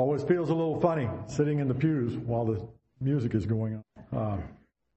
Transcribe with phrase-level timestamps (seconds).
[0.00, 2.66] Always feels a little funny sitting in the pews while the
[3.02, 4.18] music is going on.
[4.18, 4.38] Uh,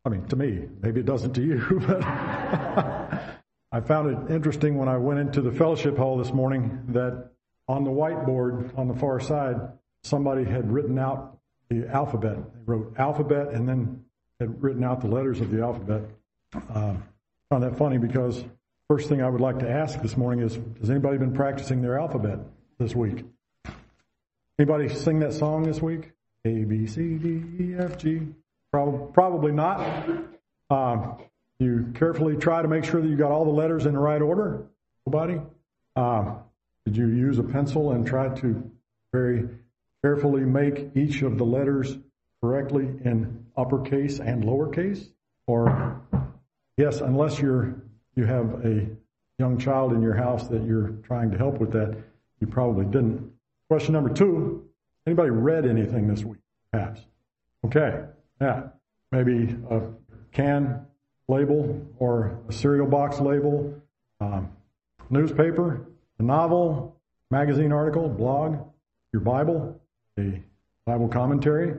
[0.05, 4.87] I mean, to me, maybe it doesn't to you, but I found it interesting when
[4.87, 7.31] I went into the fellowship hall this morning that
[7.67, 9.57] on the whiteboard on the far side,
[10.03, 11.37] somebody had written out
[11.69, 12.37] the alphabet.
[12.37, 14.05] They wrote alphabet and then
[14.39, 16.03] had written out the letters of the alphabet.
[16.53, 16.95] Uh,
[17.49, 18.45] found that funny because
[18.87, 21.99] first thing I would like to ask this morning is, has anybody been practicing their
[21.99, 22.39] alphabet
[22.79, 23.25] this week?
[24.59, 26.11] Anybody sing that song this week?
[26.45, 28.21] A, B, C, D, E, F, G.
[28.71, 30.07] Probably, probably not.
[30.69, 31.17] Um,
[31.57, 34.21] you carefully try to make sure that you got all the letters in the right
[34.21, 34.63] order.
[35.07, 35.41] Nobody?
[35.95, 36.39] Um,
[36.85, 38.71] did you use a pencil and try to
[39.11, 39.49] very
[40.03, 41.97] carefully make each of the letters
[42.41, 45.07] correctly in uppercase and lowercase?
[45.47, 45.99] Or,
[46.77, 47.75] yes, unless you're,
[48.15, 48.87] you have a
[49.39, 51.97] young child in your house that you're trying to help with that,
[52.39, 53.31] you probably didn't.
[53.69, 54.67] Question number two,
[55.07, 56.39] anybody read anything this week?
[56.71, 57.01] Perhaps.
[57.65, 58.03] Okay,
[58.41, 58.63] yeah.
[59.11, 59.81] Maybe a
[60.31, 60.85] can
[61.27, 63.81] label or a cereal box label,
[64.19, 64.49] um,
[65.09, 65.87] newspaper,
[66.19, 66.97] a novel,
[67.31, 68.57] magazine article, blog,
[69.11, 69.79] your Bible,
[70.19, 70.41] a
[70.85, 71.75] Bible commentary.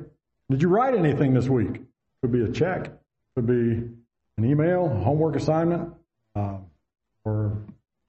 [0.50, 1.82] Did you write anything this week?
[2.20, 2.90] Could be a check,
[3.34, 3.88] could be
[4.36, 5.92] an email, homework assignment,
[6.34, 6.56] uh,
[7.24, 7.56] or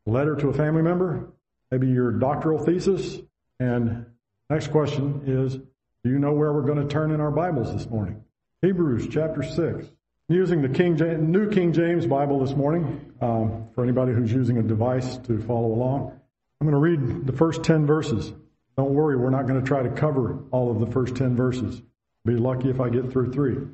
[0.07, 1.28] a letter to a family member,
[1.72, 3.19] maybe your doctoral thesis.
[3.59, 4.06] And
[4.50, 7.89] next question is, do you know where we're going to turn in our Bibles this
[7.89, 8.23] morning?
[8.62, 9.88] Hebrews chapter 6.
[10.28, 14.58] Using the King James, New King James Bible this morning, um, for anybody who's using
[14.58, 16.20] a device to follow along.
[16.59, 18.34] I'm going to read the first 10 verses.
[18.75, 21.81] Don't worry, we're not going to try to cover all of the first 10 verses.
[22.25, 23.67] Be lucky if I get through three.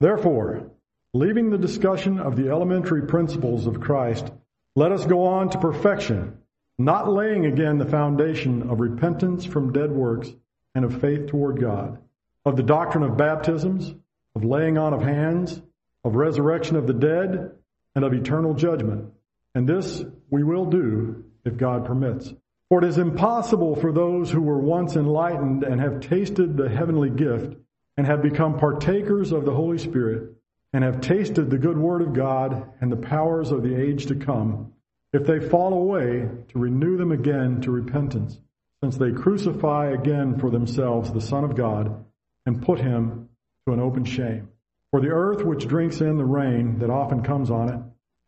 [0.00, 0.70] Therefore,
[1.12, 4.30] leaving the discussion of the elementary principles of Christ,
[4.76, 6.38] let us go on to perfection,
[6.78, 10.32] not laying again the foundation of repentance from dead works
[10.74, 11.98] and of faith toward God,
[12.44, 13.94] of the doctrine of baptisms,
[14.36, 15.60] of laying on of hands,
[16.04, 17.50] of resurrection of the dead,
[17.94, 19.12] and of eternal judgment.
[19.54, 22.32] And this we will do if God permits.
[22.68, 27.10] For it is impossible for those who were once enlightened and have tasted the heavenly
[27.10, 27.56] gift
[27.96, 30.34] and have become partakers of the Holy Spirit
[30.72, 34.14] and have tasted the good word of God and the powers of the age to
[34.14, 34.72] come,
[35.12, 38.38] if they fall away, to renew them again to repentance,
[38.82, 42.04] since they crucify again for themselves the Son of God
[42.46, 43.28] and put him
[43.66, 44.48] to an open shame.
[44.90, 47.80] For the earth which drinks in the rain that often comes on it,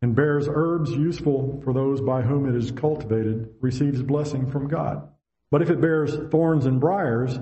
[0.03, 5.09] and bears herbs useful for those by whom it is cultivated, receives blessing from God.
[5.51, 7.39] But if it bears thorns and briers,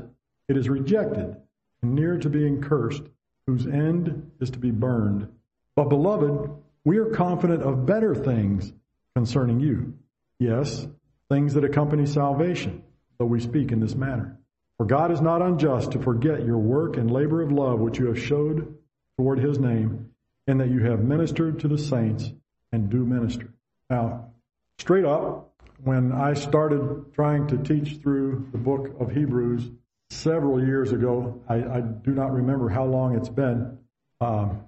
[0.49, 1.37] it is rejected
[1.83, 3.03] and near to being cursed,
[3.47, 5.29] whose end is to be burned.
[5.77, 6.51] But beloved,
[6.85, 8.73] we are confident of better things
[9.19, 9.95] concerning you.
[10.39, 10.87] Yes,
[11.29, 12.85] things that accompany salvation,
[13.19, 14.39] though we speak in this manner.
[14.77, 18.07] For God is not unjust to forget your work and labor of love which you
[18.07, 18.77] have showed
[19.17, 20.11] toward his name,
[20.47, 22.31] and that you have ministered to the saints
[22.71, 23.53] and do minister.
[23.91, 24.31] Now,
[24.79, 25.53] straight up,
[25.83, 29.69] when I started trying to teach through the book of Hebrews
[30.11, 33.79] several years ago, I, I do not remember how long it's been.
[34.21, 34.61] Um,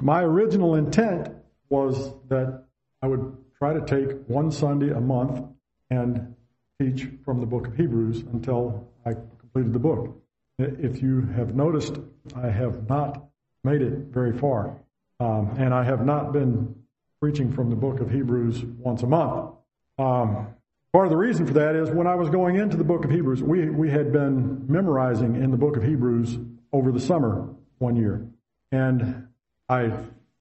[0.00, 1.28] my original intent
[1.68, 2.64] was that
[3.02, 5.44] I would try to take one Sunday a month
[5.90, 6.34] and
[6.80, 10.16] teach from the book of Hebrews until I completed the book.
[10.58, 11.98] If you have noticed,
[12.36, 13.28] I have not
[13.64, 14.76] made it very far.
[15.20, 16.74] Um, and I have not been
[17.20, 19.50] preaching from the book of Hebrews once a month.
[19.98, 20.54] Um,
[20.92, 23.10] part of the reason for that is when I was going into the book of
[23.10, 26.38] Hebrews, we, we had been memorizing in the book of Hebrews
[26.72, 27.48] over the summer
[27.78, 28.24] one year.
[28.70, 29.26] And
[29.68, 29.92] I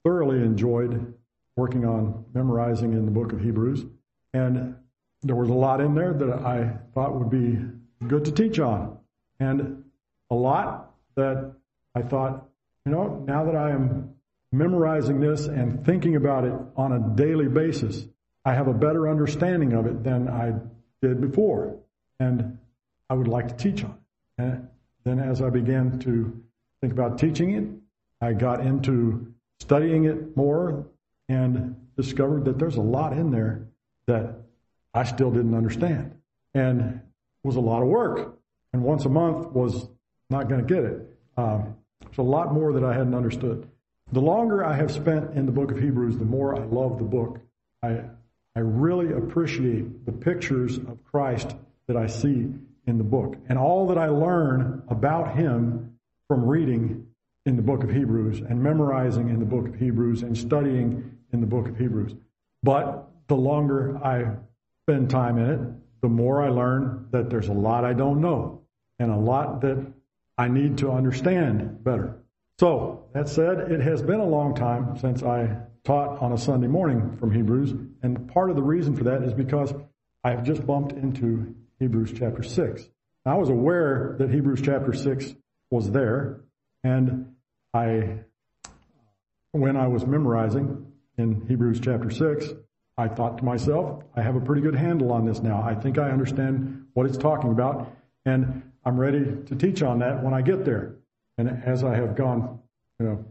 [0.03, 1.15] thoroughly enjoyed
[1.57, 3.83] working on memorizing in the book of Hebrews.
[4.33, 4.75] And
[5.23, 7.59] there was a lot in there that I thought would be
[8.07, 8.99] good to teach on.
[9.39, 9.83] And
[10.29, 11.51] a lot that
[11.95, 12.47] I thought,
[12.85, 14.13] you know, now that I am
[14.51, 18.05] memorizing this and thinking about it on a daily basis,
[18.45, 20.53] I have a better understanding of it than I
[21.01, 21.75] did before.
[22.19, 22.59] And
[23.09, 23.97] I would like to teach on
[24.37, 24.43] it.
[24.43, 24.69] And
[25.03, 26.39] then as I began to
[26.81, 30.85] think about teaching it, I got into studying it more
[31.29, 33.67] and discovered that there's a lot in there
[34.07, 34.35] that
[34.93, 36.15] I still didn't understand.
[36.53, 38.37] And it was a lot of work.
[38.73, 39.87] And once a month was
[40.29, 41.01] not going to get it.
[41.37, 41.75] Um,
[42.05, 43.67] it's a lot more that I hadn't understood.
[44.11, 47.03] The longer I have spent in the book of Hebrews, the more I love the
[47.03, 47.39] book.
[47.83, 48.01] I,
[48.55, 51.55] I really appreciate the pictures of Christ
[51.87, 52.53] that I see
[52.85, 55.97] in the book and all that I learn about him
[56.27, 57.05] from reading
[57.45, 61.41] in the book of Hebrews and memorizing in the book of Hebrews and studying in
[61.41, 62.13] the book of Hebrews.
[62.63, 64.35] But the longer I
[64.85, 65.59] spend time in it,
[66.01, 68.61] the more I learn that there's a lot I don't know.
[68.99, 69.93] and a lot that
[70.39, 72.17] I need to understand better.
[72.59, 76.65] So, that said, it has been a long time since I taught on a Sunday
[76.67, 79.71] morning from Hebrews, and part of the reason for that is because
[80.23, 82.89] I have just bumped into Hebrews chapter 6.
[83.25, 85.35] I was aware that Hebrews chapter 6
[85.69, 86.41] was there,
[86.83, 87.35] and
[87.73, 88.21] I,
[89.51, 90.86] when I was memorizing
[91.17, 92.47] in Hebrews chapter 6,
[92.97, 95.61] I thought to myself, I have a pretty good handle on this now.
[95.61, 100.23] I think I understand what it's talking about, and I'm ready to teach on that
[100.23, 100.95] when I get there.
[101.37, 102.59] And as I have gone,
[102.99, 103.25] you know,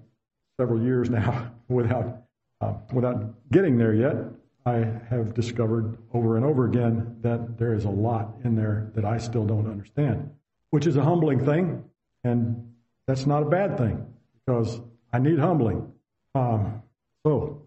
[0.60, 2.22] several years now without
[2.60, 4.16] uh, without getting there yet,
[4.64, 4.76] I
[5.10, 9.18] have discovered over and over again that there is a lot in there that I
[9.18, 10.30] still don't understand,
[10.70, 11.84] which is a humbling thing,
[12.24, 12.72] and
[13.06, 14.80] that's not a bad thing because
[15.12, 15.92] I need humbling.
[16.34, 16.82] Um,
[17.26, 17.65] so,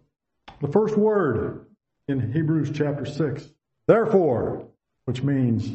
[0.62, 1.66] the first word
[2.08, 3.48] in Hebrews chapter 6,
[3.88, 4.68] therefore,
[5.06, 5.68] which means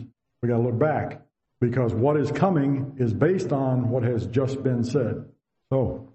[0.42, 1.22] we got to look back
[1.60, 5.24] because what is coming is based on what has just been said.
[5.70, 6.08] So,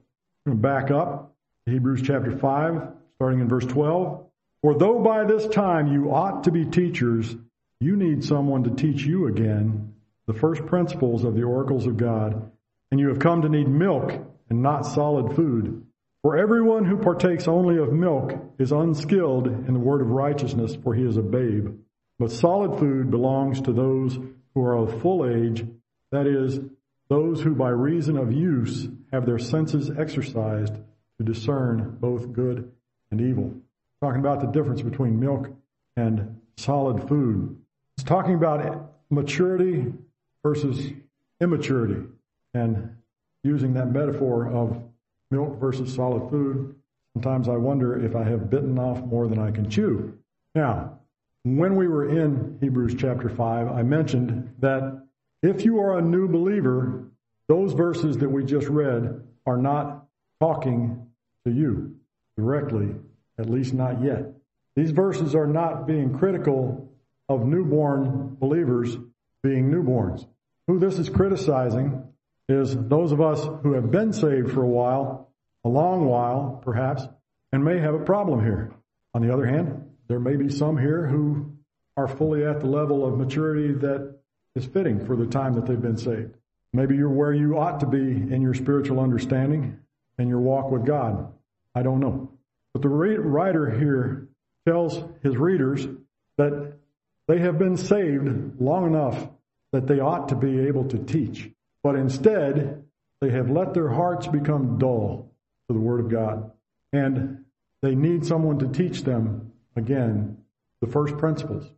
[0.45, 1.35] I'm going to back up
[1.65, 4.25] Hebrews chapter 5, starting in verse 12.
[4.61, 7.35] For though by this time you ought to be teachers,
[7.79, 9.93] you need someone to teach you again
[10.27, 12.51] the first principles of the oracles of God,
[12.91, 14.11] and you have come to need milk
[14.49, 15.85] and not solid food.
[16.21, 20.93] For everyone who partakes only of milk is unskilled in the word of righteousness, for
[20.93, 21.77] he is a babe.
[22.17, 24.19] But solid food belongs to those
[24.53, 25.65] who are of full age,
[26.11, 26.59] that is,
[27.07, 30.73] those who by reason of use have their senses exercised
[31.17, 32.69] to discern both good
[33.11, 33.53] and evil.
[34.01, 35.49] Talking about the difference between milk
[35.95, 37.57] and solid food.
[37.97, 39.93] It's talking about maturity
[40.43, 40.91] versus
[41.39, 42.03] immaturity
[42.53, 42.97] and
[43.43, 44.81] using that metaphor of
[45.31, 46.75] milk versus solid food.
[47.13, 50.17] Sometimes I wonder if I have bitten off more than I can chew.
[50.55, 50.99] Now,
[51.43, 55.03] when we were in Hebrews chapter 5, I mentioned that
[55.41, 57.05] if you are a new believer,
[57.47, 60.05] those verses that we just read are not
[60.39, 61.07] talking
[61.45, 61.95] to you
[62.37, 62.95] directly,
[63.37, 64.33] at least not yet.
[64.75, 66.91] These verses are not being critical
[67.27, 68.97] of newborn believers
[69.43, 70.25] being newborns.
[70.67, 72.08] Who this is criticizing
[72.49, 75.31] is those of us who have been saved for a while,
[75.63, 77.03] a long while perhaps,
[77.51, 78.71] and may have a problem here.
[79.13, 81.53] On the other hand, there may be some here who
[81.97, 84.15] are fully at the level of maturity that
[84.55, 86.33] is fitting for the time that they've been saved.
[86.73, 89.79] Maybe you're where you ought to be in your spiritual understanding
[90.17, 91.31] and your walk with God.
[91.75, 92.31] I don't know.
[92.73, 94.27] But the writer here
[94.67, 95.87] tells his readers
[96.37, 96.73] that
[97.27, 99.27] they have been saved long enough
[99.71, 101.49] that they ought to be able to teach.
[101.83, 102.83] But instead,
[103.21, 105.31] they have let their hearts become dull
[105.67, 106.51] to the Word of God.
[106.91, 107.45] And
[107.81, 110.37] they need someone to teach them, again,
[110.81, 111.69] the first principles.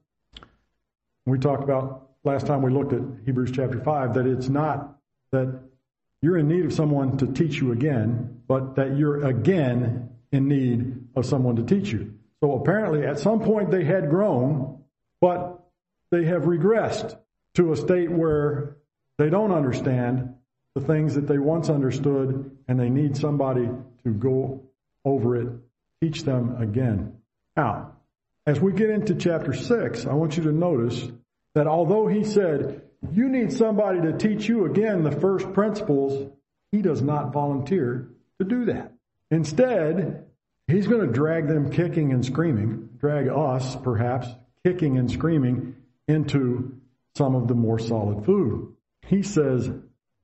[1.25, 4.97] We talked about last time we looked at Hebrews chapter 5 that it's not
[5.31, 5.59] that
[6.21, 10.95] you're in need of someone to teach you again, but that you're again in need
[11.15, 12.13] of someone to teach you.
[12.39, 14.83] So apparently at some point they had grown,
[15.19, 15.63] but
[16.09, 17.17] they have regressed
[17.55, 18.77] to a state where
[19.21, 20.33] they don't understand
[20.73, 23.69] the things that they once understood and they need somebody
[24.03, 24.63] to go
[25.05, 25.47] over it,
[26.01, 27.13] teach them again.
[27.55, 27.91] Now,
[28.47, 31.07] as we get into chapter 6, I want you to notice
[31.53, 32.81] that although he said,
[33.11, 36.31] you need somebody to teach you again the first principles,
[36.71, 38.91] he does not volunteer to do that.
[39.29, 40.25] Instead,
[40.65, 44.27] he's going to drag them kicking and screaming, drag us perhaps
[44.65, 45.75] kicking and screaming
[46.07, 46.75] into
[47.15, 48.75] some of the more solid food.
[49.07, 49.69] He says,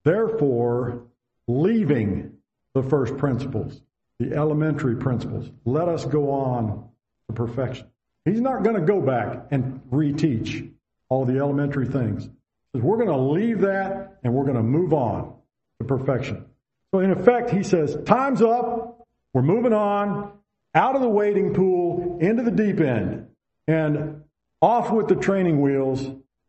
[0.04, 1.04] therefore,
[1.48, 2.34] leaving
[2.74, 3.82] the first principles,
[4.20, 6.90] the elementary principles, let us go on
[7.28, 7.88] to perfection.
[8.26, 10.72] He's not going to go back and reteach
[11.10, 12.30] all the elementary things.
[12.74, 15.34] We're going to leave that and we're going to move on
[15.80, 16.46] to perfection.
[16.94, 19.08] So in effect, he says, time's up.
[19.34, 20.32] We're moving on
[20.74, 23.28] out of the wading pool into the deep end
[23.68, 24.24] and
[24.62, 26.06] off with the training wheels.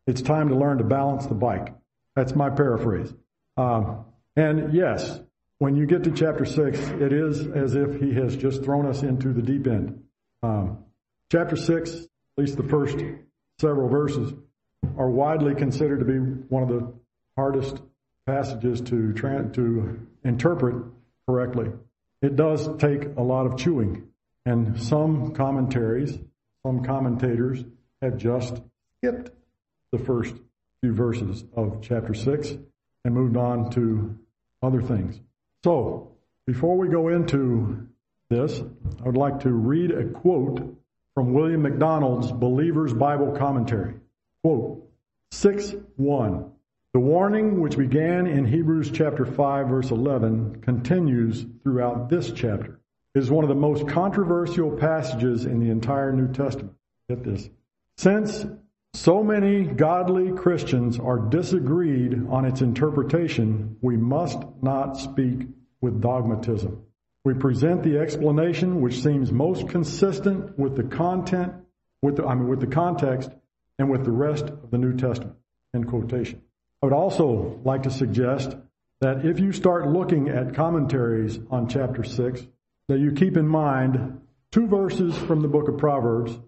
[0.06, 1.74] It's time to learn to balance the bike.
[2.18, 3.14] That's my paraphrase.
[3.56, 5.20] Um, and yes,
[5.58, 9.04] when you get to chapter six, it is as if he has just thrown us
[9.04, 10.02] into the deep end.
[10.42, 10.78] Um,
[11.30, 12.98] chapter six, at least the first
[13.60, 14.32] several verses,
[14.96, 16.92] are widely considered to be one of the
[17.36, 17.76] hardest
[18.26, 20.86] passages to tra- to interpret
[21.28, 21.70] correctly.
[22.20, 24.08] It does take a lot of chewing,
[24.44, 26.18] and some commentaries,
[26.66, 27.62] some commentators
[28.02, 28.60] have just
[28.98, 29.30] skipped
[29.92, 30.34] the first
[30.82, 32.52] few verses of chapter six
[33.04, 34.18] and moved on to
[34.62, 35.20] other things.
[35.64, 36.12] So,
[36.46, 37.86] before we go into
[38.30, 38.60] this,
[39.00, 40.76] I would like to read a quote
[41.14, 43.94] from William MacDonald's Believer's Bible Commentary.
[44.42, 44.88] Quote,
[45.32, 46.50] 6 1.
[46.94, 52.80] The warning which began in Hebrews chapter 5 verse 11 continues throughout this chapter.
[53.14, 56.74] It is one of the most controversial passages in the entire New Testament.
[57.08, 57.50] Get this.
[57.96, 58.46] Since
[58.94, 65.46] so many godly Christians are disagreed on its interpretation, we must not speak
[65.80, 66.82] with dogmatism.
[67.24, 71.52] We present the explanation which seems most consistent with the content,
[72.02, 73.30] with the, I mean, with the context
[73.78, 75.36] and with the rest of the New Testament.
[75.74, 76.42] End quotation.
[76.82, 78.56] I would also like to suggest
[79.00, 82.46] that if you start looking at commentaries on chapter 6,
[82.88, 86.38] that you keep in mind two verses from the book of Proverbs,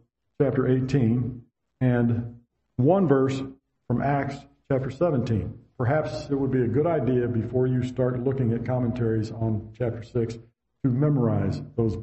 [0.41, 1.43] chapter 18,
[1.81, 2.41] and
[2.77, 3.43] one verse
[3.87, 4.37] from Acts
[4.71, 5.53] chapter 17.
[5.79, 10.03] Perhaps it would be a good idea before you start looking at commentaries on chapter
[10.03, 11.97] 6 to memorize those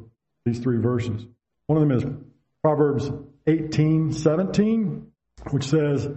[0.44, 1.26] these three verses.
[1.66, 2.04] One of them is
[2.62, 3.10] Proverbs
[3.46, 5.06] 18, 17,
[5.50, 6.08] which says,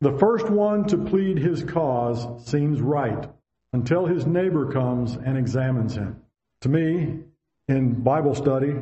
[0.00, 3.28] The first one to plead his cause seems right
[3.72, 6.20] until his neighbor comes and examines him.
[6.62, 7.20] To me,
[7.68, 8.74] in Bible study,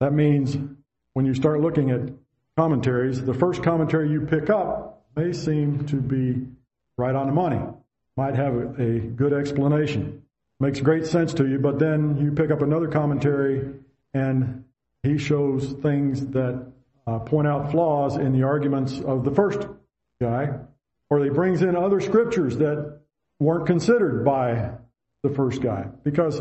[0.00, 0.56] that means
[1.12, 2.10] when you start looking at
[2.56, 6.46] commentaries, the first commentary you pick up may seem to be
[6.96, 7.60] right on the money,
[8.16, 10.22] might have a, good explanation,
[10.60, 13.74] makes great sense to you, but then you pick up another commentary
[14.12, 14.64] and
[15.02, 16.64] he shows things that
[17.06, 19.66] uh, point out flaws in the arguments of the first
[20.20, 20.50] guy,
[21.10, 23.00] or he brings in other scriptures that
[23.40, 24.70] weren't considered by
[25.22, 26.40] the first guy, because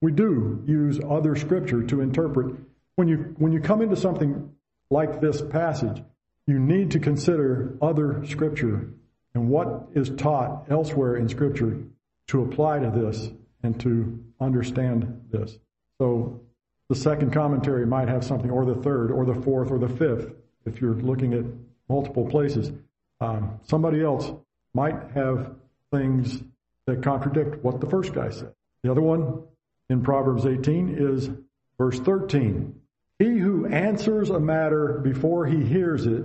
[0.00, 2.54] we do use other scripture to interpret.
[2.96, 4.50] When you when you come into something
[4.92, 6.02] like this passage,
[6.46, 8.90] you need to consider other scripture
[9.34, 11.82] and what is taught elsewhere in scripture
[12.28, 13.30] to apply to this
[13.62, 15.58] and to understand this.
[15.98, 16.42] So
[16.88, 20.32] the second commentary might have something, or the third, or the fourth, or the fifth,
[20.66, 21.44] if you're looking at
[21.88, 22.72] multiple places.
[23.20, 24.30] Um, somebody else
[24.74, 25.54] might have
[25.90, 26.42] things
[26.86, 28.52] that contradict what the first guy said.
[28.82, 29.42] The other one
[29.88, 31.30] in Proverbs 18 is
[31.78, 32.74] verse 13.
[33.22, 36.24] He who answers a matter before he hears it,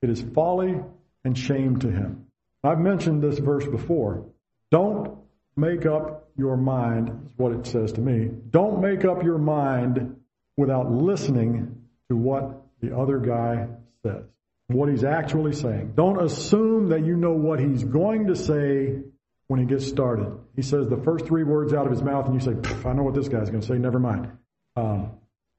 [0.00, 0.80] it is folly
[1.24, 2.26] and shame to him.
[2.62, 4.26] I've mentioned this verse before.
[4.70, 5.18] Don't
[5.56, 8.30] make up your mind, is what it says to me.
[8.50, 10.20] Don't make up your mind
[10.56, 13.66] without listening to what the other guy
[14.04, 14.22] says,
[14.68, 15.94] what he's actually saying.
[15.96, 19.00] Don't assume that you know what he's going to say
[19.48, 20.32] when he gets started.
[20.54, 22.56] He says the first three words out of his mouth, and you say,
[22.88, 24.30] I know what this guy's going to say, never mind.
[24.76, 25.10] Um,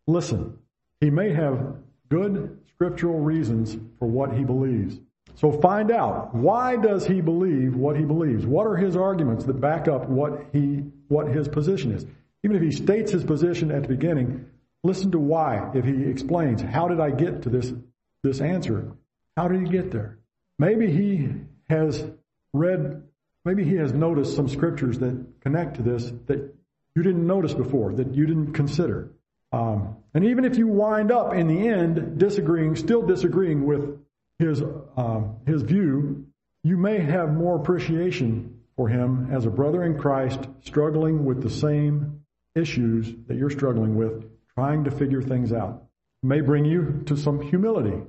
[0.06, 0.57] listen.
[1.00, 1.76] He may have
[2.10, 5.00] good scriptural reasons for what he believes.
[5.36, 8.46] So find out why does he believe what he believes?
[8.46, 12.06] What are his arguments that back up what he what his position is?
[12.44, 14.48] Even if he states his position at the beginning,
[14.84, 15.72] listen to why.
[15.76, 17.72] If he explains, how did I get to this
[18.24, 18.94] this answer?
[19.36, 20.18] How did he get there?
[20.58, 21.30] Maybe he
[21.70, 22.04] has
[22.54, 23.04] read
[23.46, 26.54] maybe he has noticed some scriptures that connect to this that
[26.96, 29.12] you didn't notice before, that you didn't consider.
[29.52, 34.00] Um, and even if you wind up in the end disagreeing, still disagreeing with
[34.40, 34.62] his
[34.96, 36.26] um, his view,
[36.64, 41.50] you may have more appreciation for him as a brother in Christ, struggling with the
[41.50, 42.22] same
[42.56, 45.84] issues that you're struggling with, trying to figure things out.
[46.24, 48.02] It may bring you to some humility.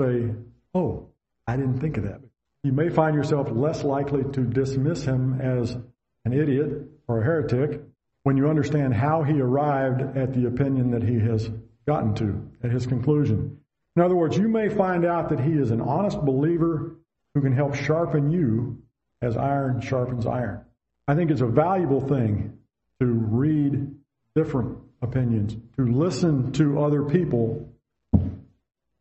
[0.00, 0.34] Say,
[0.74, 1.08] "Oh,
[1.46, 2.20] I didn't think of that."
[2.64, 5.76] You may find yourself less likely to dismiss him as
[6.24, 7.80] an idiot or a heretic
[8.26, 11.48] when you understand how he arrived at the opinion that he has
[11.86, 13.56] gotten to, at his conclusion.
[13.94, 16.96] In other words, you may find out that he is an honest believer
[17.34, 18.82] who can help sharpen you
[19.22, 20.60] as iron sharpens iron.
[21.06, 22.58] I think it's a valuable thing
[22.98, 23.94] to read
[24.34, 27.72] different opinions, to listen to other people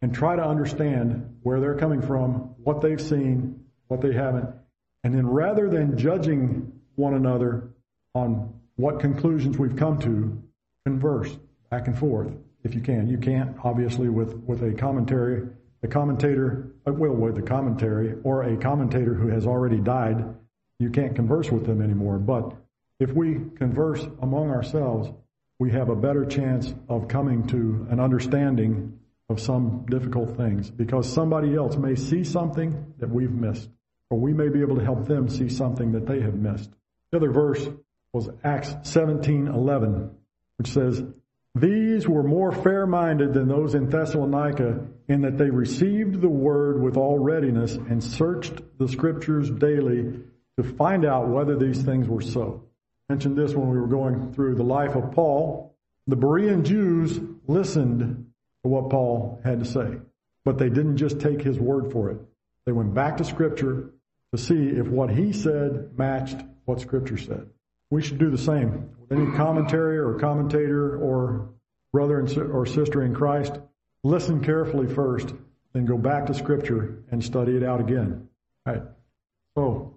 [0.03, 4.49] and try to understand where they're coming from, what they've seen, what they haven't.
[5.03, 7.69] And then rather than judging one another
[8.13, 10.41] on what conclusions we've come to,
[10.85, 11.37] converse
[11.69, 12.31] back and forth
[12.63, 13.07] if you can.
[13.07, 15.47] You can't, obviously, with, with a commentary,
[15.83, 20.25] a commentator, uh, well, with a commentary or a commentator who has already died,
[20.79, 22.17] you can't converse with them anymore.
[22.17, 22.53] But
[22.99, 25.09] if we converse among ourselves,
[25.59, 31.11] we have a better chance of coming to an understanding of some difficult things because
[31.11, 33.69] somebody else may see something that we've missed,
[34.09, 36.69] or we may be able to help them see something that they have missed.
[37.11, 37.67] The other verse
[38.15, 40.09] was Acts 17:11,
[40.57, 41.03] which says,
[41.53, 46.95] "These were more fair-minded than those in Thessalonica in that they received the word with
[46.95, 50.23] all readiness and searched the scriptures daily
[50.55, 52.61] to find out whether these things were so."
[53.09, 55.75] I mentioned this when we were going through the life of Paul.
[56.07, 58.27] The Berean Jews listened
[58.63, 59.99] to what Paul had to say,
[60.45, 62.21] but they didn't just take his word for it.
[62.65, 63.91] They went back to scripture
[64.31, 67.47] to see if what he said matched what Scripture said.
[67.95, 68.89] We should do the same.
[69.09, 71.47] Any commentary or commentator or
[71.93, 73.57] brother or sister in Christ,
[74.03, 75.33] listen carefully first,
[75.71, 78.27] then go back to Scripture and study it out again.
[78.65, 78.83] All right.
[79.55, 79.93] So,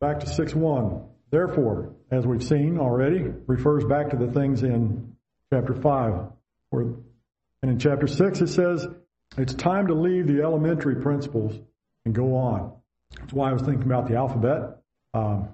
[0.00, 1.02] back to 6 1.
[1.32, 5.16] Therefore, as we've seen already, refers back to the things in
[5.52, 6.26] chapter 5.
[6.68, 8.86] Where, and in chapter 6 it says,
[9.36, 11.58] it's time to leave the elementary principles
[12.04, 12.74] and go on.
[13.18, 14.78] That's why I was thinking about the alphabet.
[15.14, 15.48] Um,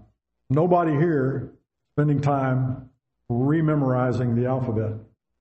[0.50, 1.52] nobody here
[1.96, 2.90] spending time
[3.30, 4.92] rememorizing the alphabet.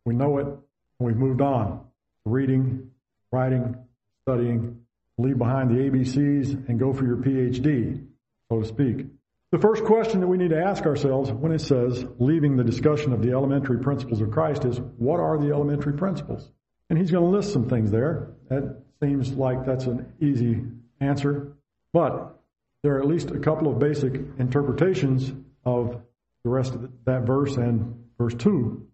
[0.05, 0.57] We know it, and
[0.99, 1.85] we've moved on.
[2.23, 2.91] Reading,
[3.29, 3.75] writing,
[4.21, 4.79] studying,
[5.17, 8.05] leave behind the ABCs and go for your PhD,
[8.49, 9.05] so to speak.
[9.51, 13.11] The first question that we need to ask ourselves when it says leaving the discussion
[13.11, 16.49] of the elementary principles of Christ is what are the elementary principles?
[16.89, 18.31] And he's going to list some things there.
[18.49, 20.63] That seems like that's an easy
[21.01, 21.53] answer.
[21.91, 22.39] But
[22.81, 25.33] there are at least a couple of basic interpretations
[25.65, 26.01] of
[26.45, 28.85] the rest of that verse and verse 2.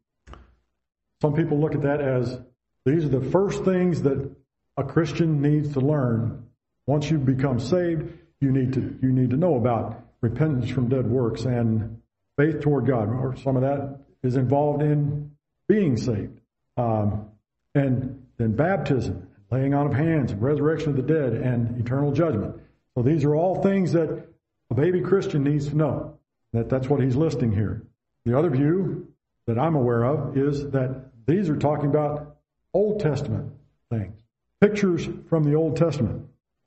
[1.21, 2.39] Some people look at that as
[2.85, 4.33] these are the first things that
[4.77, 6.45] a Christian needs to learn.
[6.87, 11.05] Once you become saved, you need to you need to know about repentance from dead
[11.05, 12.01] works and
[12.37, 13.09] faith toward God.
[13.09, 15.31] Or some of that is involved in
[15.67, 16.39] being saved.
[16.77, 17.31] Um,
[17.75, 22.55] and then baptism, laying on of hands, resurrection of the dead, and eternal judgment.
[22.95, 24.25] So these are all things that
[24.69, 26.17] a baby Christian needs to know.
[26.53, 27.83] That that's what he's listing here.
[28.25, 29.07] The other view
[29.47, 32.37] that I'm aware of is that these are talking about
[32.73, 33.51] Old Testament
[33.89, 34.21] things,
[34.59, 36.25] pictures from the Old Testament.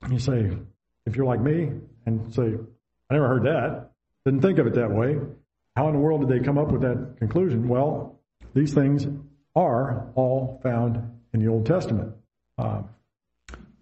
[0.09, 0.51] You say,
[1.05, 1.71] if you're like me
[2.05, 2.55] and say,
[3.09, 3.91] I never heard that,
[4.25, 5.17] didn't think of it that way.
[5.75, 7.67] How in the world did they come up with that conclusion?
[7.67, 8.19] Well,
[8.53, 9.07] these things
[9.55, 12.13] are all found in the Old Testament.
[12.57, 12.83] Uh,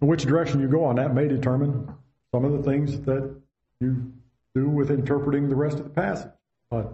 [0.00, 1.88] which direction you go on that may determine
[2.32, 3.34] some of the things that
[3.80, 4.12] you
[4.54, 6.30] do with interpreting the rest of the passage.
[6.70, 6.92] But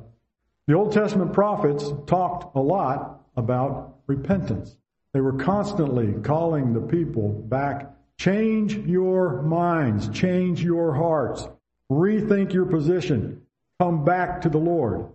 [0.66, 4.76] the Old Testament prophets talked a lot about repentance.
[5.12, 11.48] They were constantly calling the people back, change your minds, change your hearts,
[11.90, 13.42] rethink your position,
[13.80, 15.06] come back to the Lord.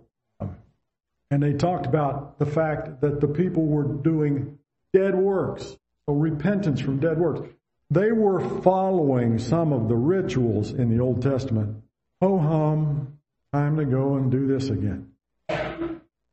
[1.30, 4.58] And they talked about the fact that the people were doing
[4.92, 7.48] dead works, so repentance from dead works.
[7.90, 11.82] They were following some of the rituals in the Old Testament.
[12.20, 13.18] Ho hum,
[13.52, 15.10] time to go and do this again.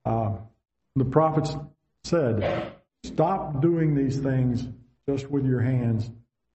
[0.06, 0.34] Uh,
[0.96, 1.56] the prophets
[2.04, 4.68] said, stop doing these things
[5.08, 6.10] just with your hands,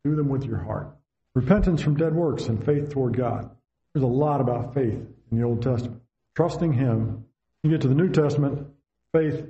[0.05, 0.89] do them with your heart.
[1.35, 3.51] Repentance from dead works and faith toward God.
[3.93, 6.01] There's a lot about faith in the Old Testament.
[6.35, 7.25] Trusting Him
[7.63, 8.67] you get to the New Testament,
[9.13, 9.47] faith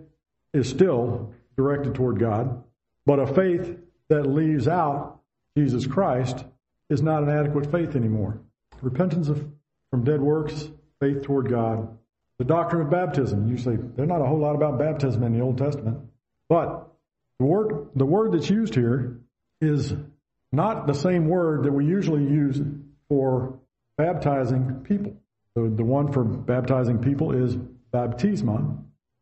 [0.52, 2.64] is still directed toward God,
[3.04, 5.20] but a faith that leaves out
[5.56, 6.44] Jesus Christ
[6.88, 8.40] is not an adequate faith anymore.
[8.80, 9.46] Repentance of,
[9.90, 10.68] from dead works,
[11.00, 11.96] faith toward God.
[12.38, 15.40] The doctrine of baptism, you say, there's not a whole lot about baptism in the
[15.40, 15.98] Old Testament.
[16.48, 16.88] But
[17.38, 19.18] the word, the word that's used here
[19.60, 19.94] is
[20.52, 22.60] not the same word that we usually use
[23.08, 23.58] for
[23.96, 25.16] baptizing people.
[25.54, 27.56] The, the one for baptizing people is
[27.92, 28.78] baptisma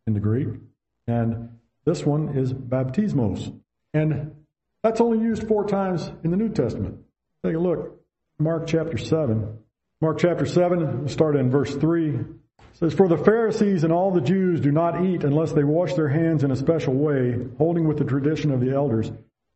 [0.07, 0.48] in the Greek,
[1.07, 1.48] and
[1.85, 3.52] this one is baptismos.
[3.94, 4.35] And
[4.83, 6.98] that's only used four times in the New Testament.
[7.44, 7.98] Take a look.
[8.38, 9.59] Mark chapter 7.
[10.02, 12.18] Mark chapter 7, start in verse 3.
[12.74, 16.11] says, For the Pharisees and all the Jews do not eat unless they wash their
[16.11, 19.11] hands in a special way, holding with the tradition of the elders.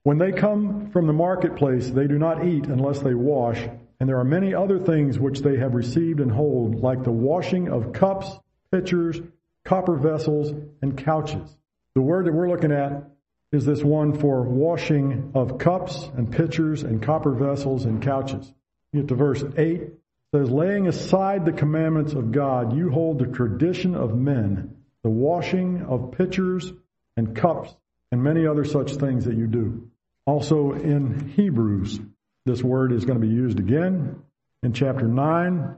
[0.05, 3.59] When they come from the marketplace, they do not eat unless they wash,
[4.01, 7.69] and there are many other things which they have received and hold, like the washing
[7.69, 8.31] of cups
[8.73, 9.21] pitchers,
[9.67, 11.55] copper vessels, and couches.
[11.95, 13.11] The word that we're looking at
[13.53, 18.51] is this one for washing of cups and pitchers and copper vessels and couches.
[18.95, 19.91] You get to verse 8.
[20.35, 25.83] Says, laying aside the commandments of God, you hold the tradition of men, the washing
[25.83, 26.73] of pitchers
[27.17, 27.75] and cups,
[28.13, 29.91] and many other such things that you do.
[30.27, 31.99] Also in Hebrews,
[32.47, 34.23] this word is going to be used again
[34.63, 35.77] in chapter 9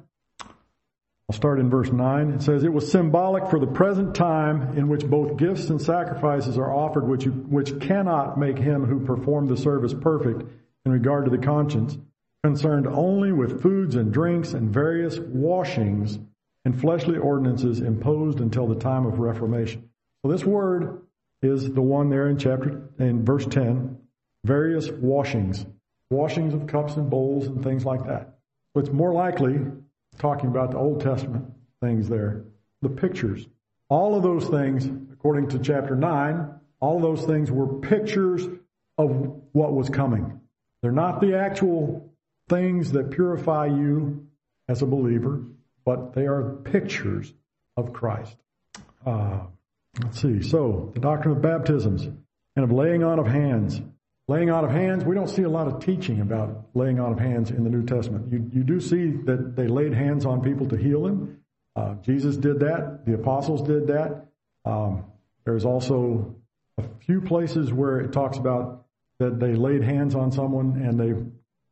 [1.33, 2.33] I'll start in verse 9.
[2.33, 6.59] It says, It was symbolic for the present time in which both gifts and sacrifices
[6.59, 10.43] are offered, which, you, which cannot make him who performed the service perfect
[10.85, 11.97] in regard to the conscience,
[12.42, 16.18] concerned only with foods and drinks and various washings
[16.64, 19.88] and fleshly ordinances imposed until the time of Reformation.
[20.22, 21.02] So this word
[21.40, 23.98] is the one there in chapter, in verse 10,
[24.44, 25.66] various washings,
[26.11, 28.35] washings of cups and bowls and things like that.
[28.74, 29.61] So it's more likely
[30.18, 31.46] talking about the Old Testament
[31.81, 32.44] things there,
[32.81, 33.46] the pictures.
[33.88, 36.48] All of those things, according to chapter 9,
[36.81, 38.46] all those things were pictures
[38.98, 39.11] of
[39.52, 40.40] what was coming.
[40.81, 42.12] They're not the actual
[42.53, 44.27] things that purify you
[44.69, 45.43] as a believer,
[45.85, 47.33] but they are pictures
[47.77, 48.37] of Christ.
[49.07, 49.41] Uh,
[50.03, 50.43] let's see.
[50.43, 52.07] So, the doctrine of baptisms
[52.55, 53.81] and of laying on of hands.
[54.29, 57.19] Laying on of hands, we don't see a lot of teaching about laying on of
[57.19, 58.31] hands in the New Testament.
[58.31, 61.38] You, you do see that they laid hands on people to heal them.
[61.75, 63.05] Uh, Jesus did that.
[63.05, 64.27] The apostles did that.
[64.65, 65.05] Um,
[65.45, 66.37] there's also
[66.79, 68.85] a few places where it talks about
[69.19, 71.15] that they laid hands on someone and they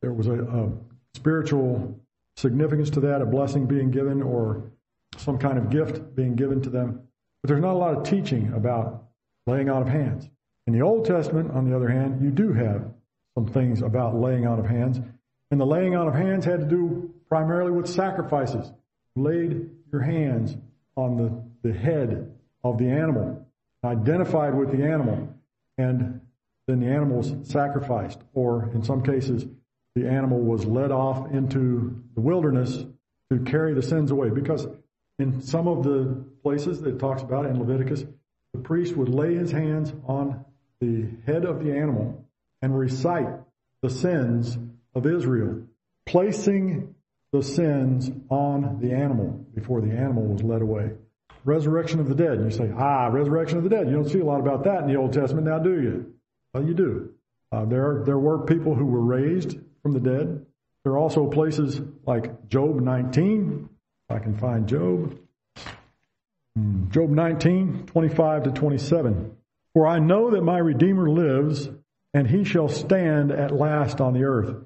[0.03, 0.71] there was a, a
[1.15, 1.99] spiritual
[2.37, 4.71] significance to that, a blessing being given or
[5.17, 7.01] some kind of gift being given to them.
[7.43, 9.05] But there's not a lot of teaching about
[9.47, 10.29] laying out of hands.
[10.67, 12.85] In the Old Testament, on the other hand, you do have
[13.35, 15.01] some things about laying out of hands.
[15.51, 18.71] And the laying out of hands had to do primarily with sacrifices.
[19.15, 20.57] You laid your hands
[20.97, 22.33] on the, the head
[22.63, 23.47] of the animal,
[23.85, 25.35] identified with the animal,
[25.79, 26.21] and
[26.67, 28.21] then the animal was sacrificed.
[28.35, 29.47] Or in some cases,
[30.01, 32.85] the animal was led off into the wilderness
[33.31, 34.31] to carry the sins away.
[34.31, 34.67] Because
[35.19, 38.05] in some of the places that it talks about in Leviticus,
[38.53, 40.45] the priest would lay his hands on
[40.81, 42.25] the head of the animal
[42.63, 43.29] and recite
[43.83, 44.59] the sins
[44.95, 45.63] of Israel,
[46.07, 46.95] placing
[47.33, 50.91] the sins on the animal before the animal was led away.
[51.45, 52.39] Resurrection of the dead.
[52.39, 53.87] And You say, ah, resurrection of the dead.
[53.89, 56.15] You don't see a lot about that in the Old Testament now, do you?
[56.53, 57.11] Well, you do.
[57.53, 60.47] Uh, there, there were people who were raised from the dead.
[60.85, 63.69] There are also places like Job 19.
[64.09, 65.19] If I can find Job.
[66.57, 69.37] Hmm, Job 19, 25 to 27.
[69.75, 71.69] For I know that my Redeemer lives,
[72.13, 74.57] and he shall stand at last on the earth.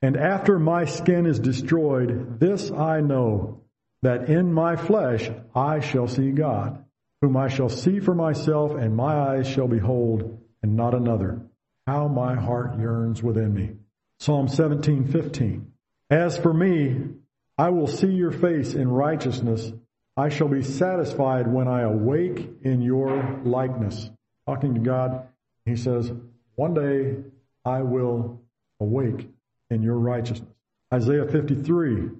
[0.00, 3.62] And after my skin is destroyed, this I know,
[4.02, 6.84] that in my flesh I shall see God,
[7.20, 11.40] whom I shall see for myself, and my eyes shall behold, and not another.
[11.86, 13.72] How my heart yearns within me.
[14.18, 15.66] Psalm 17:15.
[16.10, 17.14] As for me,
[17.58, 19.72] I will see your face in righteousness.
[20.16, 24.10] I shall be satisfied when I awake in your likeness.
[24.46, 25.28] Talking to God,
[25.64, 26.12] he says,
[26.54, 27.16] One day
[27.64, 28.40] I will
[28.80, 29.28] awake
[29.70, 30.50] in your righteousness.
[30.92, 32.10] Isaiah 53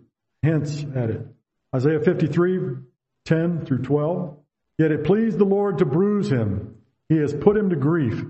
[0.43, 1.27] hints at it.
[1.75, 2.77] Isaiah 53,
[3.25, 4.37] 10 through 12.
[4.79, 6.77] Yet it pleased the Lord to bruise him.
[7.09, 8.25] He has put him to grief.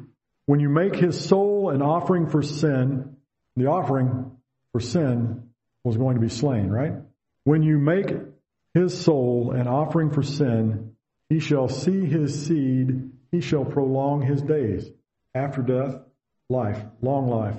[0.46, 3.13] When you make his soul an offering for sin,
[3.56, 4.32] the offering
[4.72, 5.50] for sin
[5.84, 6.94] was going to be slain, right?
[7.44, 8.12] When you make
[8.72, 10.96] his soul an offering for sin,
[11.28, 14.90] he shall see his seed, he shall prolong his days.
[15.34, 15.96] After death,
[16.48, 17.56] life, long life.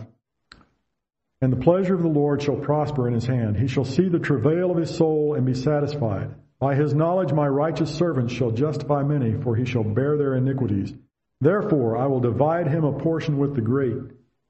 [1.41, 3.57] And the pleasure of the Lord shall prosper in his hand.
[3.57, 6.33] He shall see the travail of his soul and be satisfied.
[6.59, 10.93] By his knowledge my righteous servant shall justify many, for he shall bear their iniquities.
[11.41, 13.97] Therefore I will divide him a portion with the great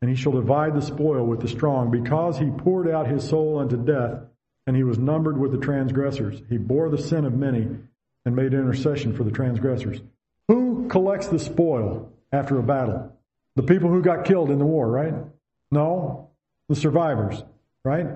[0.01, 3.60] and he shall divide the spoil with the strong, because he poured out his soul
[3.60, 4.21] unto death,
[4.67, 6.41] and he was numbered with the transgressors.
[6.49, 7.67] He bore the sin of many
[8.25, 10.01] and made intercession for the transgressors.
[10.47, 13.15] Who collects the spoil after a battle?
[13.55, 15.13] The people who got killed in the war, right?
[15.71, 16.29] No,
[16.67, 17.43] the survivors,
[17.84, 18.08] right?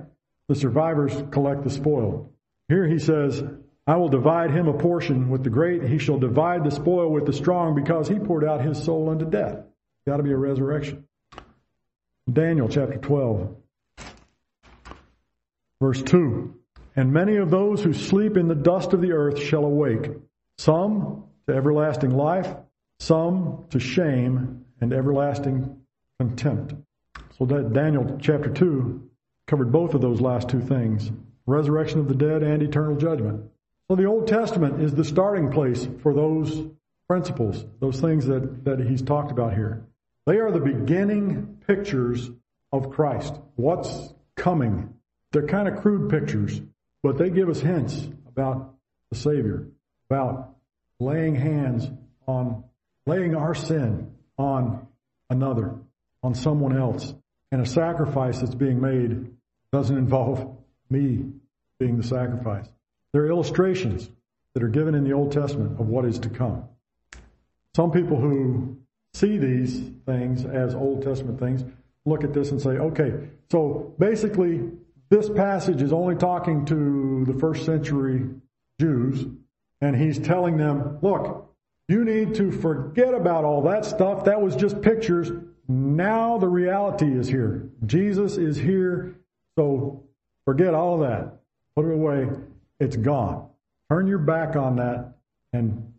[0.48, 2.32] The survivors collect the spoil.
[2.68, 3.44] Here he says,
[3.88, 5.84] I will divide him a portion with the great.
[5.84, 9.26] He shall divide the spoil with the strong because he poured out his soul unto
[9.26, 9.64] death.
[10.06, 11.08] Got to be a resurrection.
[12.34, 13.56] Daniel chapter 12,
[15.82, 16.56] verse 2.
[16.96, 20.12] And many of those who sleep in the dust of the earth shall awake,
[20.58, 22.54] some to everlasting life,
[23.00, 25.78] some to shame and everlasting
[26.20, 26.74] contempt.
[27.38, 29.10] So that Daniel chapter 2
[29.48, 31.12] covered both of those last two things
[31.46, 33.50] resurrection of the dead and eternal judgment.
[33.88, 36.64] So the Old Testament is the starting place for those
[37.08, 39.84] principles, those things that, that he's talked about here.
[40.30, 42.30] They are the beginning pictures
[42.72, 43.34] of Christ.
[43.56, 44.94] What's coming?
[45.32, 46.62] They're kind of crude pictures,
[47.02, 48.76] but they give us hints about
[49.10, 49.70] the Savior,
[50.08, 50.56] about
[51.00, 51.90] laying hands
[52.28, 52.64] on,
[53.08, 54.86] laying our sin on
[55.32, 55.74] another,
[56.22, 57.12] on someone else.
[57.52, 59.32] And a sacrifice that's being made
[59.72, 60.60] doesn't involve
[60.92, 61.26] me
[61.80, 62.68] being the sacrifice.
[63.14, 64.08] There are illustrations
[64.54, 66.66] that are given in the Old Testament of what is to come.
[67.76, 68.79] Some people who
[69.14, 71.64] see these things as Old Testament things,
[72.06, 74.70] look at this and say, okay, so basically
[75.10, 78.30] this passage is only talking to the first century
[78.80, 79.26] Jews,
[79.82, 81.50] and he's telling them, look,
[81.88, 84.26] you need to forget about all that stuff.
[84.26, 85.32] That was just pictures.
[85.68, 87.70] Now the reality is here.
[87.86, 89.16] Jesus is here.
[89.58, 90.04] So
[90.46, 91.40] forget all that.
[91.76, 92.30] Put it away.
[92.80, 93.50] It's gone.
[93.90, 95.14] Turn your back on that
[95.52, 95.94] and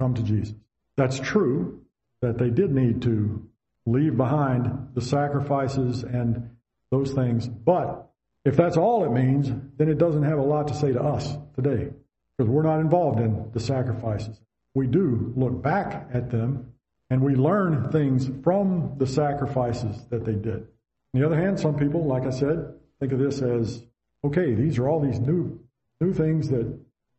[0.00, 0.54] come to Jesus.
[0.96, 1.80] That's true
[2.22, 3.46] that they did need to
[3.84, 6.50] leave behind the sacrifices and
[6.90, 8.10] those things, but
[8.46, 11.36] If that's all it means, then it doesn't have a lot to say to us
[11.56, 11.90] today
[12.38, 14.40] because we're not involved in the sacrifices.
[14.72, 16.72] We do look back at them
[17.10, 20.68] and we learn things from the sacrifices that they did.
[21.12, 23.82] On the other hand, some people, like I said, think of this as
[24.22, 25.58] okay, these are all these new
[26.00, 26.72] new things that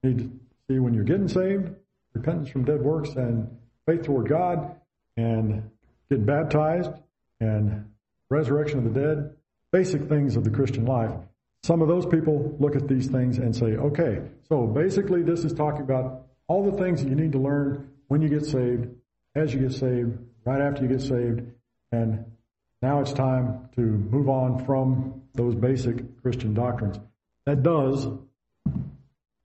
[0.04, 0.32] you need to
[0.70, 1.76] see when you're getting saved,
[2.14, 3.50] repentance from dead works and
[3.86, 4.77] faith toward God,
[5.18, 5.70] and
[6.10, 6.92] getting baptized
[7.40, 7.86] and
[8.30, 9.36] resurrection of the dead,
[9.72, 11.12] basic things of the Christian life.
[11.64, 15.54] Some of those people look at these things and say, okay, so basically this is
[15.54, 18.88] talking about all the things that you need to learn when you get saved,
[19.36, 21.42] as you get saved, right after you get saved,
[21.92, 22.24] and
[22.82, 26.98] now it's time to move on from those basic Christian doctrines.
[27.46, 28.08] That does,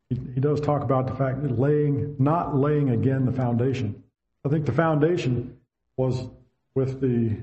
[0.08, 4.02] he, he does talk about the fact that laying, not laying again the foundation.
[4.44, 5.56] I think the foundation
[5.96, 6.28] was
[6.74, 7.36] with the,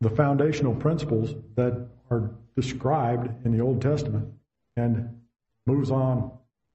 [0.00, 4.28] the foundational principles that are described in the Old Testament
[4.76, 5.20] and
[5.66, 6.30] moves on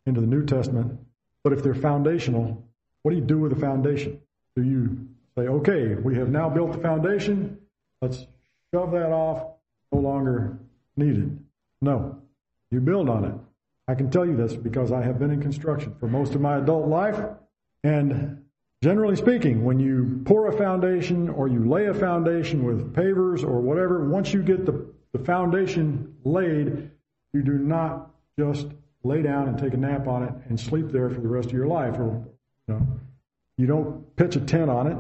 [0.05, 0.99] into the New Testament.
[1.43, 2.63] But if they're foundational,
[3.03, 4.19] what do you do with the foundation?
[4.55, 5.07] Do you
[5.37, 7.59] say, okay, we have now built the foundation,
[8.01, 8.25] let's
[8.73, 9.47] shove that off,
[9.91, 10.57] no longer
[10.95, 11.39] needed?
[11.81, 12.21] No.
[12.71, 13.33] You build on it.
[13.87, 16.57] I can tell you this because I have been in construction for most of my
[16.57, 17.19] adult life,
[17.83, 18.44] and
[18.85, 23.59] Generally speaking, when you pour a foundation or you lay a foundation with pavers or
[23.59, 26.91] whatever, once you get the, the foundation laid,
[27.33, 28.67] you do not just
[29.03, 31.53] lay down and take a nap on it and sleep there for the rest of
[31.53, 31.95] your life.
[31.95, 32.27] Or
[32.67, 32.87] you, know,
[33.57, 34.97] you don't pitch a tent on it.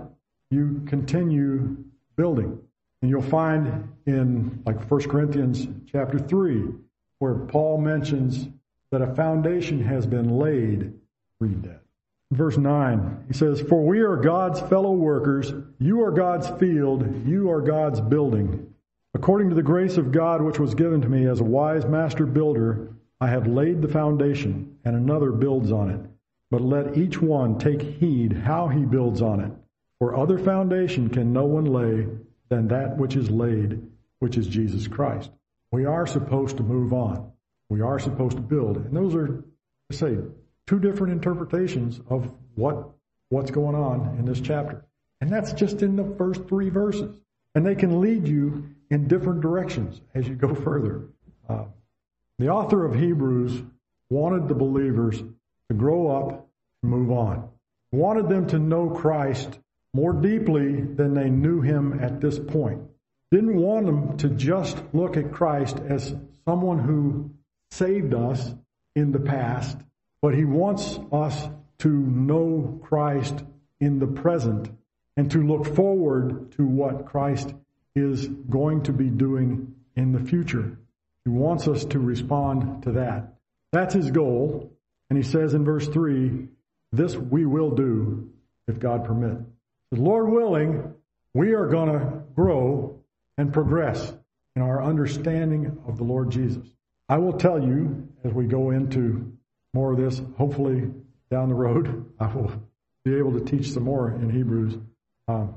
[0.49, 1.77] You continue
[2.15, 2.57] building.
[3.03, 6.69] And you'll find in like 1 Corinthians chapter 3,
[7.19, 8.47] where Paul mentions
[8.89, 10.91] that a foundation has been laid,
[11.39, 11.84] read that
[12.31, 13.25] verse 9.
[13.27, 15.53] He says, For we are God's fellow workers.
[15.79, 17.27] You are God's field.
[17.27, 18.73] You are God's building.
[19.13, 22.25] According to the grace of God which was given to me as a wise master
[22.25, 26.01] builder, I have laid the foundation, and another builds on it.
[26.51, 29.51] But let each one take heed how he builds on it.
[29.99, 32.07] For other foundation can no one lay
[32.49, 33.81] than that which is laid,
[34.19, 35.31] which is Jesus Christ.
[35.71, 37.31] We are supposed to move on.
[37.69, 38.77] We are supposed to build.
[38.77, 39.43] And those are,
[39.91, 40.17] say,
[40.67, 42.89] two different interpretations of what
[43.29, 44.85] what's going on in this chapter.
[45.21, 47.19] And that's just in the first three verses.
[47.55, 51.03] And they can lead you in different directions as you go further.
[51.49, 51.65] Uh,
[52.37, 53.63] the author of Hebrews
[54.09, 55.23] wanted the believers
[55.69, 56.47] to grow up
[56.83, 57.49] and move on.
[57.91, 59.57] Wanted them to know Christ
[59.93, 62.81] more deeply than they knew him at this point.
[63.31, 66.13] Didn't want them to just look at Christ as
[66.45, 67.31] someone who
[67.71, 68.53] saved us
[68.95, 69.77] in the past
[70.25, 73.43] but he wants us to know Christ
[73.79, 74.71] in the present
[75.15, 77.53] and to look forward to what Christ
[77.93, 80.79] is going to be doing in the future.
[81.25, 83.35] He wants us to respond to that.
[83.71, 84.73] That's his goal.
[85.11, 86.47] And he says in verse 3,
[86.91, 88.31] this we will do
[88.67, 89.37] if God permit.
[89.91, 90.91] Lord willing,
[91.35, 92.99] we are going to grow
[93.37, 94.11] and progress
[94.55, 96.67] in our understanding of the Lord Jesus.
[97.07, 99.34] I will tell you as we go into
[99.75, 100.21] more of this.
[100.37, 100.89] Hopefully,
[101.29, 102.51] down the road, I will
[103.03, 104.77] be able to teach some more in Hebrews.
[105.27, 105.55] Um,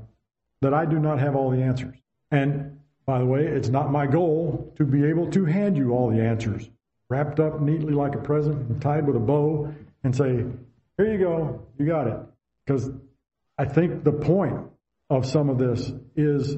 [0.61, 1.95] that I do not have all the answers.
[2.31, 6.09] And by the way, it's not my goal to be able to hand you all
[6.09, 6.69] the answers,
[7.09, 10.43] wrapped up neatly like a present and tied with a bow, and say,
[10.97, 12.17] here you go, you got it.
[12.65, 12.89] Because
[13.57, 14.57] I think the point
[15.09, 16.57] of some of this is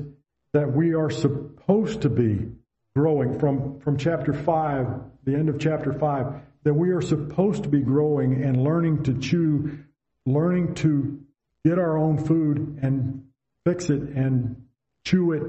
[0.54, 2.50] that we are supposed to be
[2.96, 4.88] growing from, from chapter 5,
[5.24, 9.18] the end of chapter 5 that we are supposed to be growing and learning to
[9.18, 9.80] chew,
[10.26, 11.20] learning to
[11.66, 13.24] get our own food and
[13.66, 14.64] fix it and
[15.06, 15.44] chew it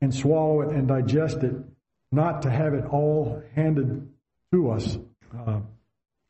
[0.00, 1.54] and swallow it and digest it,
[2.12, 4.08] not to have it all handed
[4.52, 4.98] to us.
[5.36, 5.60] Uh,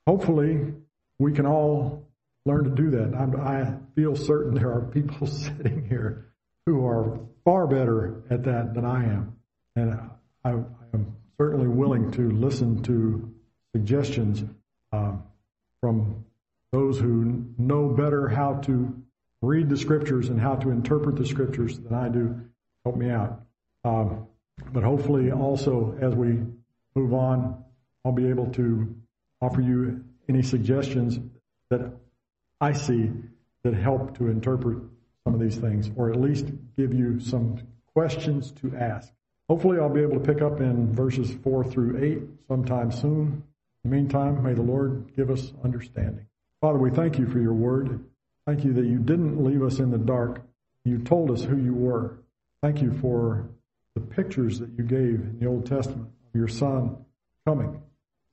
[0.07, 0.73] hopefully,
[1.19, 2.07] we can all
[2.47, 3.15] learn to do that.
[3.17, 6.33] I'm, i feel certain there are people sitting here
[6.67, 9.37] who are far better at that than I am.
[9.77, 9.95] And
[10.45, 10.51] I, I
[10.95, 13.33] am certainly willing to listen to
[13.75, 14.45] suggestions
[14.93, 15.23] um,
[15.81, 16.25] from
[16.73, 18.95] those who know better how to
[19.43, 22.41] read the scriptures and how to interpret the scriptures than I do.
[22.85, 23.43] Help me out.
[23.85, 24.27] Um,
[24.73, 26.39] but hopefully, also as we
[26.95, 27.65] move on,
[28.05, 28.95] I'll be able to
[29.41, 31.19] offer you any suggestions
[31.71, 31.93] that
[32.61, 33.11] I see
[33.63, 34.79] that help to interpret
[35.25, 37.59] some of these things, or at least give you some
[37.95, 39.13] questions to ask.
[39.49, 43.43] Hopefully, I'll be able to pick up in verses 4 through 8 sometime soon.
[43.85, 46.27] In the meantime, may the Lord give us understanding.
[46.61, 48.05] Father, we thank you for your word.
[48.47, 50.43] Thank you that you didn't leave us in the dark.
[50.85, 52.19] You told us who you were.
[52.63, 53.49] Thank you for
[53.95, 56.97] the pictures that you gave in the Old Testament of your Son
[57.47, 57.83] coming.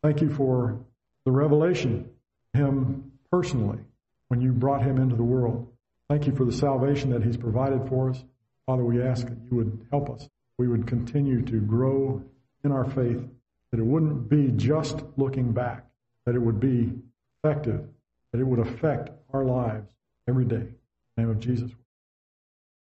[0.03, 0.79] Thank you for
[1.25, 2.09] the revelation,
[2.53, 3.79] him personally,
[4.27, 5.67] when you brought him into the world.
[6.09, 8.23] Thank you for the salvation that he's provided for us.
[8.65, 10.27] Father, we ask that you would help us.
[10.57, 12.21] We would continue to grow
[12.63, 13.21] in our faith,
[13.71, 15.85] that it wouldn't be just looking back,
[16.25, 16.93] that it would be
[17.43, 17.85] effective,
[18.31, 19.91] that it would affect our lives
[20.27, 20.55] every day.
[20.55, 20.75] In
[21.15, 21.71] the name of Jesus.